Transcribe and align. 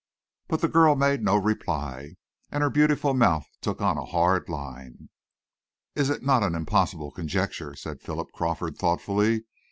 But 0.47 0.61
the 0.61 0.67
girl 0.67 0.95
made 0.95 1.21
no 1.21 1.35
reply, 1.37 2.15
and 2.49 2.63
her 2.63 2.71
beautiful 2.71 3.13
mouth 3.13 3.45
took 3.61 3.81
on 3.81 3.99
a 3.99 4.05
hard 4.05 4.49
line. 4.49 5.09
"It 5.93 6.01
is 6.09 6.21
not 6.23 6.41
an 6.41 6.55
impossible 6.55 7.11
conjecture," 7.11 7.75
said 7.75 8.01
Philip 8.01 8.31
Crawford 8.31 8.79
thoughtfully. 8.79 9.43